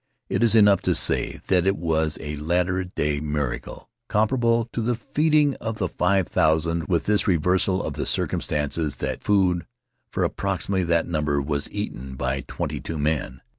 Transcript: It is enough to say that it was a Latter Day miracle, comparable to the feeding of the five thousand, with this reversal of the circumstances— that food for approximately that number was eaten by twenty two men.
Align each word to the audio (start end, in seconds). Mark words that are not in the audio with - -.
It 0.29 0.41
is 0.41 0.55
enough 0.55 0.81
to 0.89 0.95
say 0.95 1.41
that 1.45 1.67
it 1.67 1.77
was 1.77 2.17
a 2.21 2.35
Latter 2.37 2.83
Day 2.83 3.19
miracle, 3.19 3.87
comparable 4.09 4.65
to 4.73 4.81
the 4.81 4.95
feeding 4.95 5.53
of 5.57 5.77
the 5.77 5.87
five 5.87 6.27
thousand, 6.27 6.87
with 6.87 7.05
this 7.05 7.27
reversal 7.27 7.83
of 7.83 7.93
the 7.93 8.07
circumstances— 8.07 8.95
that 8.95 9.21
food 9.23 9.67
for 10.11 10.23
approximately 10.23 10.85
that 10.85 11.05
number 11.05 11.39
was 11.39 11.71
eaten 11.71 12.15
by 12.15 12.41
twenty 12.47 12.81
two 12.81 12.97
men. 12.97 13.41